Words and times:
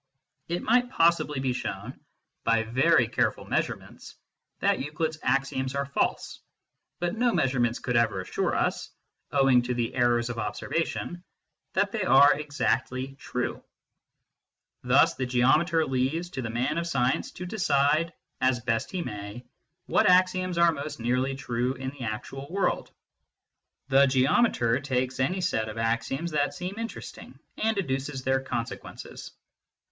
It 0.47 0.63
might 0.63 0.89
pos 0.89 1.19
MATHEMATICS 1.19 1.19
AND 1.19 1.29
METAPHYSICIANS 1.29 1.65
93 1.93 1.93
sibly 1.93 1.93
be 1.93 1.93
shown, 1.93 1.99
by 2.43 2.81
very 2.81 3.07
careful 3.07 3.45
measurements, 3.45 4.15
that 4.59 4.79
Euclid 4.79 5.11
s 5.11 5.19
axioms 5.21 5.75
are 5.75 5.85
false; 5.85 6.39
but 6.99 7.15
no 7.15 7.31
measurements 7.31 7.77
could 7.77 7.95
ever 7.95 8.19
assure 8.19 8.55
us 8.55 8.89
(owing 9.31 9.61
to 9.61 9.75
the 9.75 9.93
errors 9.93 10.31
of 10.31 10.39
observation) 10.39 11.23
that 11.73 11.91
they 11.91 12.01
are 12.01 12.33
exactly 12.39 13.13
true. 13.19 13.63
Thus 14.81 15.13
the 15.13 15.27
geometer 15.27 15.85
leaves 15.85 16.31
to 16.31 16.41
the 16.41 16.49
man 16.49 16.79
of 16.79 16.87
science 16.87 17.29
to 17.33 17.45
decide, 17.45 18.11
as 18.41 18.59
best 18.59 18.89
he 18.89 19.03
may, 19.03 19.45
what 19.85 20.09
axioms 20.09 20.57
are 20.57 20.71
most 20.71 20.99
nearly 20.99 21.35
true 21.35 21.75
in 21.75 21.91
the 21.91 22.05
actual 22.05 22.47
world. 22.51 22.89
The 23.89 24.07
geometer 24.07 24.79
takes 24.79 25.19
any 25.19 25.41
set 25.41 25.69
of 25.69 25.77
axioms 25.77 26.31
that 26.31 26.55
seem 26.55 26.79
interesting, 26.79 27.37
and 27.59 27.75
deduces 27.75 28.23
their 28.23 28.39
consequences. 28.41 29.31